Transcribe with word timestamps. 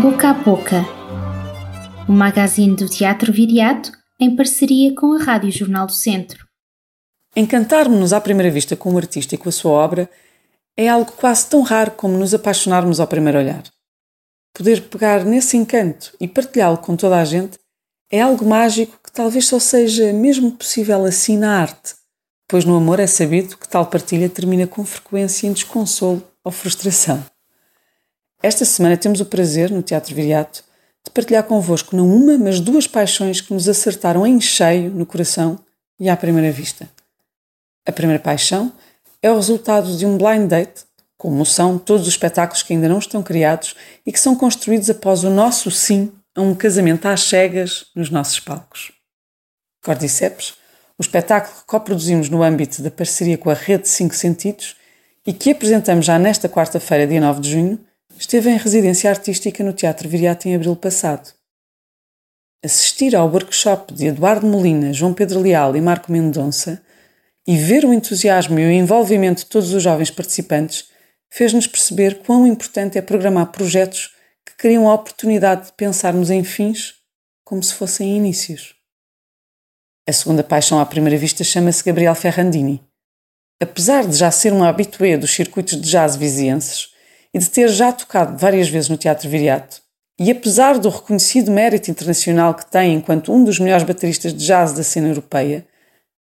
Boca 0.00 0.30
a 0.30 0.32
Boca, 0.32 0.86
o 2.08 2.12
magazine 2.12 2.74
do 2.74 2.88
Teatro 2.88 3.30
Viriato 3.30 3.92
em 4.18 4.34
parceria 4.34 4.94
com 4.94 5.12
a 5.12 5.22
Rádio 5.22 5.52
Jornal 5.52 5.86
do 5.86 5.92
Centro. 5.92 6.46
Encantarmos-nos 7.36 8.14
à 8.14 8.20
primeira 8.20 8.50
vista 8.50 8.74
com 8.74 8.94
o 8.94 8.96
artista 8.96 9.34
e 9.34 9.38
com 9.38 9.50
a 9.50 9.52
sua 9.52 9.72
obra 9.72 10.08
é 10.78 10.88
algo 10.88 11.12
quase 11.12 11.46
tão 11.46 11.60
raro 11.60 11.90
como 11.90 12.16
nos 12.16 12.32
apaixonarmos 12.32 13.00
ao 13.00 13.06
primeiro 13.06 13.38
olhar. 13.38 13.62
Poder 14.54 14.80
pegar 14.88 15.26
nesse 15.26 15.58
encanto 15.58 16.16
e 16.18 16.26
partilhá-lo 16.26 16.78
com 16.78 16.96
toda 16.96 17.20
a 17.20 17.24
gente 17.26 17.58
é 18.10 18.22
algo 18.22 18.46
mágico 18.46 18.98
que 19.04 19.12
talvez 19.12 19.46
só 19.46 19.58
seja 19.58 20.10
mesmo 20.10 20.52
possível 20.52 21.04
assim 21.04 21.36
na 21.36 21.60
arte, 21.60 21.96
pois 22.48 22.64
no 22.64 22.76
amor 22.76 22.98
é 22.98 23.06
sabido 23.06 23.58
que 23.58 23.68
tal 23.68 23.84
partilha 23.84 24.30
termina 24.30 24.66
com 24.66 24.86
frequência 24.86 25.46
em 25.46 25.52
desconsolo 25.52 26.26
ou 26.42 26.50
frustração. 26.50 27.22
Esta 28.42 28.64
semana 28.64 28.96
temos 28.96 29.20
o 29.20 29.26
prazer, 29.26 29.70
no 29.70 29.82
Teatro 29.82 30.14
Viriato, 30.14 30.64
de 31.04 31.10
partilhar 31.12 31.44
convosco 31.44 31.94
não 31.94 32.12
uma, 32.12 32.36
mas 32.36 32.58
duas 32.58 32.88
paixões 32.88 33.40
que 33.40 33.54
nos 33.54 33.68
acertaram 33.68 34.26
em 34.26 34.40
cheio 34.40 34.90
no 34.90 35.06
coração 35.06 35.60
e 35.98 36.08
à 36.08 36.16
primeira 36.16 36.50
vista. 36.50 36.90
A 37.86 37.92
primeira 37.92 38.20
paixão 38.20 38.72
é 39.22 39.30
o 39.30 39.36
resultado 39.36 39.96
de 39.96 40.04
um 40.04 40.18
blind 40.18 40.48
date, 40.48 40.84
como 41.16 41.46
são 41.46 41.78
todos 41.78 42.02
os 42.08 42.14
espetáculos 42.14 42.64
que 42.64 42.72
ainda 42.72 42.88
não 42.88 42.98
estão 42.98 43.22
criados 43.22 43.76
e 44.04 44.10
que 44.10 44.18
são 44.18 44.34
construídos 44.34 44.90
após 44.90 45.22
o 45.22 45.30
nosso 45.30 45.70
sim 45.70 46.12
a 46.34 46.40
um 46.40 46.52
casamento 46.52 47.06
às 47.06 47.22
cegas 47.22 47.86
nos 47.94 48.10
nossos 48.10 48.40
palcos. 48.40 48.90
Cordyceps, 49.84 50.54
o 50.98 51.02
espetáculo 51.02 51.60
que 51.60 51.66
coproduzimos 51.66 52.28
no 52.28 52.42
âmbito 52.42 52.82
da 52.82 52.90
parceria 52.90 53.38
com 53.38 53.50
a 53.50 53.54
Rede 53.54 53.88
5 53.88 54.14
Sentidos 54.16 54.76
e 55.24 55.32
que 55.32 55.52
apresentamos 55.52 56.06
já 56.06 56.18
nesta 56.18 56.48
quarta-feira, 56.48 57.06
dia 57.06 57.20
9 57.20 57.40
de 57.40 57.50
junho, 57.52 57.91
esteve 58.22 58.50
em 58.50 58.56
residência 58.56 59.10
artística 59.10 59.64
no 59.64 59.72
Teatro 59.72 60.08
Viriato 60.08 60.48
em 60.48 60.54
abril 60.54 60.76
passado. 60.76 61.34
Assistir 62.64 63.16
ao 63.16 63.28
workshop 63.28 63.92
de 63.92 64.06
Eduardo 64.06 64.46
Molina, 64.46 64.92
João 64.92 65.12
Pedro 65.12 65.40
Leal 65.40 65.76
e 65.76 65.80
Marco 65.80 66.12
Mendonça 66.12 66.80
e 67.44 67.56
ver 67.56 67.84
o 67.84 67.92
entusiasmo 67.92 68.60
e 68.60 68.64
o 68.64 68.70
envolvimento 68.70 69.40
de 69.40 69.46
todos 69.46 69.74
os 69.74 69.82
jovens 69.82 70.08
participantes 70.08 70.88
fez-nos 71.28 71.66
perceber 71.66 72.22
quão 72.22 72.46
importante 72.46 72.96
é 72.96 73.02
programar 73.02 73.50
projetos 73.50 74.14
que 74.46 74.54
criam 74.54 74.88
a 74.88 74.94
oportunidade 74.94 75.66
de 75.66 75.72
pensarmos 75.72 76.30
em 76.30 76.44
fins 76.44 76.94
como 77.44 77.60
se 77.60 77.74
fossem 77.74 78.16
inícios. 78.16 78.76
A 80.08 80.12
segunda 80.12 80.44
paixão 80.44 80.78
à 80.78 80.86
primeira 80.86 81.18
vista 81.18 81.42
chama-se 81.42 81.82
Gabriel 81.82 82.14
Ferrandini. 82.14 82.80
Apesar 83.60 84.06
de 84.06 84.16
já 84.16 84.30
ser 84.30 84.52
um 84.52 84.62
habitué 84.62 85.16
dos 85.16 85.34
circuitos 85.34 85.80
de 85.80 85.90
jazz 85.90 86.14
vizienses 86.14 86.91
e 87.34 87.38
de 87.38 87.48
ter 87.48 87.68
já 87.68 87.92
tocado 87.92 88.36
várias 88.36 88.68
vezes 88.68 88.88
no 88.88 88.96
Teatro 88.96 89.28
Viriato, 89.28 89.82
e 90.18 90.30
apesar 90.30 90.78
do 90.78 90.88
reconhecido 90.88 91.50
mérito 91.50 91.90
internacional 91.90 92.54
que 92.54 92.70
tem 92.70 92.94
enquanto 92.94 93.32
um 93.32 93.42
dos 93.42 93.58
melhores 93.58 93.84
bateristas 93.84 94.32
de 94.32 94.44
jazz 94.44 94.72
da 94.72 94.82
cena 94.82 95.08
europeia, 95.08 95.66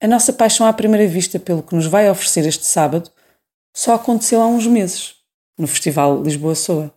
a 0.00 0.06
nossa 0.06 0.32
paixão 0.32 0.66
à 0.66 0.72
primeira 0.72 1.06
vista 1.06 1.38
pelo 1.38 1.62
que 1.62 1.74
nos 1.74 1.86
vai 1.86 2.10
oferecer 2.10 2.46
este 2.46 2.64
sábado 2.64 3.10
só 3.74 3.94
aconteceu 3.94 4.40
há 4.40 4.46
uns 4.46 4.66
meses, 4.66 5.14
no 5.58 5.66
Festival 5.66 6.22
Lisboa 6.22 6.54
Soa. 6.54 6.94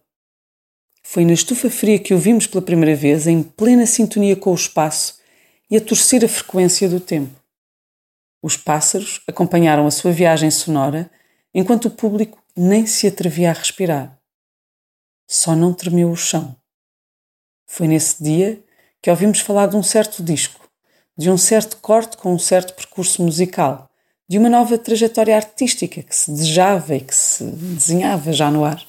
Foi 1.03 1.23
na 1.23 1.33
estufa 1.33 1.69
fria 1.69 1.99
que 1.99 2.13
o 2.13 2.17
vimos 2.17 2.47
pela 2.47 2.61
primeira 2.61 2.95
vez, 2.95 3.27
em 3.27 3.43
plena 3.43 3.85
sintonia 3.85 4.35
com 4.35 4.51
o 4.51 4.55
espaço 4.55 5.19
e 5.69 5.77
a 5.77 5.81
torcer 5.81 6.25
a 6.25 6.27
frequência 6.27 6.89
do 6.89 6.99
tempo. 6.99 7.39
Os 8.41 8.57
pássaros 8.57 9.21
acompanharam 9.27 9.85
a 9.87 9.91
sua 9.91 10.11
viagem 10.11 10.49
sonora, 10.49 11.09
enquanto 11.53 11.85
o 11.85 11.91
público 11.91 12.41
nem 12.57 12.85
se 12.85 13.07
atrevia 13.07 13.49
a 13.49 13.53
respirar. 13.53 14.19
Só 15.27 15.55
não 15.55 15.73
tremeu 15.73 16.09
o 16.09 16.15
chão. 16.15 16.55
Foi 17.65 17.87
nesse 17.87 18.23
dia 18.23 18.63
que 19.01 19.09
ouvimos 19.09 19.39
falar 19.39 19.67
de 19.67 19.75
um 19.75 19.83
certo 19.83 20.23
disco, 20.23 20.69
de 21.17 21.29
um 21.29 21.37
certo 21.37 21.77
corte 21.77 22.17
com 22.17 22.33
um 22.33 22.39
certo 22.39 22.73
percurso 22.73 23.23
musical, 23.23 23.89
de 24.27 24.37
uma 24.37 24.49
nova 24.49 24.77
trajetória 24.77 25.35
artística 25.35 26.01
que 26.01 26.15
se 26.15 26.31
desejava 26.31 26.95
e 26.95 27.01
que 27.01 27.15
se 27.15 27.43
desenhava 27.43 28.31
já 28.33 28.49
no 28.49 28.63
ar. 28.63 28.83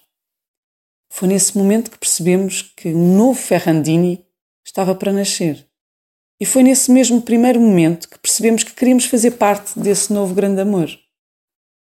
Foi 1.10 1.28
nesse 1.28 1.56
momento 1.56 1.90
que 1.90 1.98
percebemos 1.98 2.62
que 2.62 2.88
um 2.88 3.16
novo 3.16 3.40
Ferrandini 3.40 4.24
estava 4.64 4.94
para 4.94 5.12
nascer. 5.12 5.66
E 6.38 6.44
foi 6.44 6.62
nesse 6.62 6.90
mesmo 6.90 7.22
primeiro 7.22 7.60
momento 7.60 8.08
que 8.08 8.18
percebemos 8.18 8.62
que 8.62 8.74
queríamos 8.74 9.06
fazer 9.06 9.32
parte 9.32 9.78
desse 9.78 10.12
novo 10.12 10.34
grande 10.34 10.60
amor. 10.60 10.90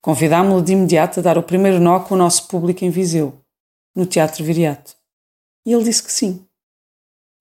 Convidámo-lo 0.03 0.61
de 0.61 0.73
imediato 0.73 1.21
a 1.21 1.23
dar 1.23 1.39
o 1.39 1.45
primeiro 1.45 1.79
nó 1.79 2.01
com 2.01 2.15
o 2.15 2.19
nosso 2.19 2.49
público 2.49 2.85
em 2.85 2.91
Viseu, 2.91 3.35
no 3.95 4.05
Teatro 4.05 4.45
Viriato. 4.45 4.97
E 5.65 5.73
ele 5.73 5.85
disse 5.85 6.03
que 6.03 6.11
sim. 6.11 6.45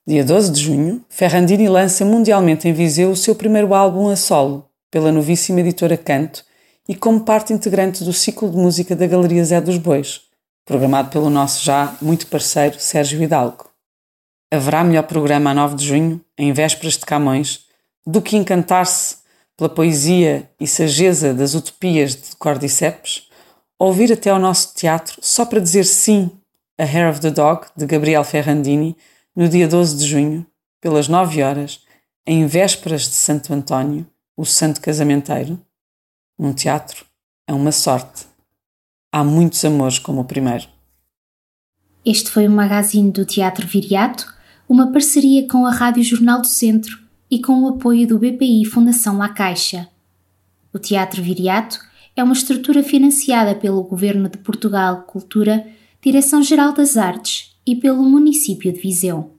Dia 0.07 0.23
12 0.23 0.51
de 0.51 0.61
junho, 0.61 1.03
Ferrandini 1.09 1.67
lança 1.67 2.05
mundialmente 2.05 2.67
em 2.67 2.73
Viseu 2.73 3.09
o 3.09 3.15
seu 3.15 3.33
primeiro 3.33 3.73
álbum 3.73 4.09
a 4.09 4.15
solo, 4.15 4.69
pela 4.91 5.11
novíssima 5.11 5.59
editora 5.61 5.97
Canto, 5.97 6.45
e 6.87 6.93
como 6.93 7.21
parte 7.21 7.51
integrante 7.51 8.03
do 8.03 8.13
ciclo 8.13 8.51
de 8.51 8.57
música 8.57 8.95
da 8.95 9.07
Galeria 9.07 9.43
Zé 9.43 9.59
dos 9.59 9.77
Bois, 9.77 10.21
programado 10.63 11.09
pelo 11.09 11.31
nosso 11.31 11.65
já 11.65 11.95
muito 11.99 12.27
parceiro 12.27 12.79
Sérgio 12.79 13.23
Hidalgo. 13.23 13.71
Haverá 14.51 14.83
melhor 14.83 15.03
programa 15.03 15.49
a 15.49 15.53
9 15.55 15.75
de 15.77 15.87
junho, 15.87 16.21
em 16.37 16.53
vésperas 16.53 16.93
de 16.93 17.05
Camões, 17.05 17.65
do 18.05 18.21
que 18.21 18.37
encantar-se 18.37 19.20
pela 19.57 19.69
poesia 19.69 20.49
e 20.59 20.67
sageza 20.67 21.33
das 21.33 21.53
utopias 21.53 22.15
de 22.15 22.35
Cordyceps, 22.37 23.29
ouvir 23.77 24.11
até 24.11 24.29
ao 24.29 24.39
nosso 24.39 24.73
teatro 24.73 25.17
só 25.21 25.45
para 25.45 25.59
dizer 25.59 25.85
sim 25.85 26.31
a 26.77 26.83
Hair 26.83 27.11
of 27.11 27.19
the 27.19 27.29
Dog, 27.29 27.67
de 27.75 27.85
Gabriel 27.85 28.23
Ferrandini, 28.23 28.97
no 29.35 29.47
dia 29.47 29.67
12 29.67 29.97
de 29.97 30.05
junho, 30.07 30.45
pelas 30.81 31.07
9 31.07 31.43
horas, 31.43 31.81
em 32.25 32.45
vésperas 32.47 33.03
de 33.03 33.13
Santo 33.13 33.53
António, 33.53 34.07
o 34.35 34.45
santo 34.45 34.81
casamenteiro, 34.81 35.59
num 36.39 36.53
teatro, 36.53 37.05
é 37.47 37.53
uma 37.53 37.71
sorte. 37.71 38.25
Há 39.11 39.23
muitos 39.23 39.63
amores 39.63 39.99
como 39.99 40.21
o 40.21 40.25
primeiro. 40.25 40.67
Este 42.03 42.31
foi 42.31 42.47
o 42.47 42.51
magazine 42.51 43.11
do 43.11 43.25
Teatro 43.25 43.67
Viriato, 43.67 44.33
uma 44.67 44.91
parceria 44.91 45.47
com 45.47 45.65
a 45.67 45.71
Rádio 45.71 46.03
Jornal 46.03 46.41
do 46.41 46.47
Centro 46.47 46.97
e 47.31 47.41
com 47.41 47.63
o 47.63 47.69
apoio 47.69 48.05
do 48.05 48.19
BPI 48.19 48.65
Fundação 48.65 49.17
La 49.17 49.29
Caixa. 49.29 49.87
O 50.73 50.77
Teatro 50.77 51.23
Viriato 51.23 51.79
é 52.13 52.21
uma 52.21 52.33
estrutura 52.33 52.83
financiada 52.83 53.55
pelo 53.55 53.81
Governo 53.83 54.27
de 54.27 54.37
Portugal 54.37 55.03
Cultura, 55.03 55.65
Direção-Geral 56.03 56.73
das 56.73 56.97
Artes 56.97 57.55
e 57.65 57.73
pelo 57.73 58.03
município 58.03 58.73
de 58.73 58.81
Viseu. 58.81 59.37